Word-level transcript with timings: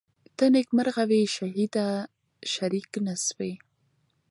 ته 0.37 0.45
نیکمرغه 0.53 1.03
وې 1.09 1.21
شهیده 1.35 1.87
شریک 2.53 2.89
نه 3.05 3.13
سوې 3.25 3.53